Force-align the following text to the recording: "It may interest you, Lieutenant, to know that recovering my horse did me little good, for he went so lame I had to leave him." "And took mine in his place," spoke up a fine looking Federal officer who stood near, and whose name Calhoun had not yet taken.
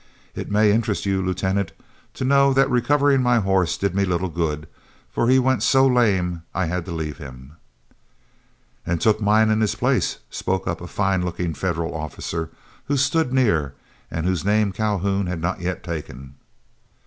"It 0.33 0.49
may 0.49 0.71
interest 0.71 1.05
you, 1.05 1.21
Lieutenant, 1.21 1.73
to 2.15 2.25
know 2.25 2.53
that 2.55 2.67
recovering 2.71 3.21
my 3.21 3.37
horse 3.37 3.77
did 3.77 3.93
me 3.93 4.03
little 4.03 4.29
good, 4.29 4.65
for 5.11 5.29
he 5.29 5.37
went 5.37 5.61
so 5.61 5.85
lame 5.85 6.41
I 6.55 6.65
had 6.65 6.85
to 6.85 6.91
leave 6.91 7.19
him." 7.19 7.51
"And 8.83 8.99
took 8.99 9.21
mine 9.21 9.51
in 9.51 9.61
his 9.61 9.75
place," 9.75 10.17
spoke 10.31 10.67
up 10.67 10.81
a 10.81 10.87
fine 10.87 11.23
looking 11.23 11.53
Federal 11.53 11.93
officer 11.93 12.49
who 12.85 12.97
stood 12.97 13.31
near, 13.31 13.75
and 14.09 14.25
whose 14.25 14.43
name 14.43 14.71
Calhoun 14.71 15.27
had 15.27 15.39
not 15.39 15.61
yet 15.61 15.83
taken. 15.83 16.33